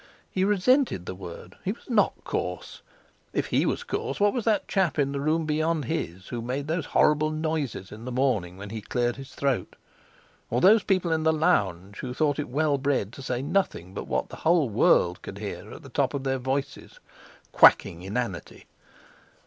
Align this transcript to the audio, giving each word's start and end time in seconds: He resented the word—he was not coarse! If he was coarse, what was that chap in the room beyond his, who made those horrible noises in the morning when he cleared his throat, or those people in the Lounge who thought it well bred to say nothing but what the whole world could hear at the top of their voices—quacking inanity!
He 0.31 0.43
resented 0.43 1.05
the 1.05 1.13
word—he 1.13 1.73
was 1.73 1.87
not 1.87 2.13
coarse! 2.23 2.81
If 3.33 3.45
he 3.45 3.67
was 3.67 3.83
coarse, 3.83 4.19
what 4.19 4.33
was 4.33 4.45
that 4.45 4.67
chap 4.67 4.97
in 4.97 5.11
the 5.11 5.19
room 5.21 5.45
beyond 5.45 5.85
his, 5.85 6.29
who 6.29 6.41
made 6.41 6.65
those 6.67 6.87
horrible 6.97 7.29
noises 7.29 7.91
in 7.91 8.05
the 8.05 8.11
morning 8.11 8.57
when 8.57 8.71
he 8.71 8.81
cleared 8.81 9.17
his 9.17 9.35
throat, 9.35 9.75
or 10.49 10.59
those 10.59 10.81
people 10.81 11.11
in 11.11 11.21
the 11.21 11.31
Lounge 11.31 11.99
who 11.99 12.15
thought 12.15 12.39
it 12.39 12.49
well 12.49 12.79
bred 12.79 13.13
to 13.13 13.21
say 13.21 13.43
nothing 13.43 13.93
but 13.93 14.07
what 14.07 14.29
the 14.29 14.37
whole 14.37 14.69
world 14.69 15.21
could 15.21 15.37
hear 15.37 15.71
at 15.71 15.83
the 15.83 15.87
top 15.89 16.15
of 16.15 16.23
their 16.23 16.39
voices—quacking 16.39 18.01
inanity! 18.01 18.65